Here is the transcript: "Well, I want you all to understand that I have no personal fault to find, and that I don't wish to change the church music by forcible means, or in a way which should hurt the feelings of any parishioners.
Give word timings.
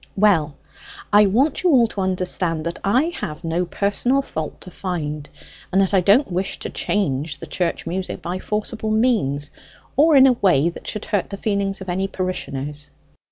"Well, 0.15 0.55
I 1.13 1.27
want 1.27 1.61
you 1.61 1.69
all 1.69 1.87
to 1.89 2.01
understand 2.01 2.65
that 2.65 2.79
I 2.83 3.13
have 3.19 3.43
no 3.43 3.65
personal 3.67 4.23
fault 4.23 4.59
to 4.61 4.71
find, 4.71 5.29
and 5.71 5.79
that 5.79 5.93
I 5.93 6.01
don't 6.01 6.31
wish 6.31 6.57
to 6.61 6.71
change 6.71 7.37
the 7.37 7.45
church 7.45 7.85
music 7.85 8.19
by 8.19 8.39
forcible 8.39 8.89
means, 8.89 9.51
or 9.95 10.15
in 10.15 10.25
a 10.25 10.33
way 10.33 10.69
which 10.69 10.87
should 10.89 11.05
hurt 11.05 11.29
the 11.29 11.37
feelings 11.37 11.81
of 11.81 11.87
any 11.89 12.07
parishioners. 12.07 12.89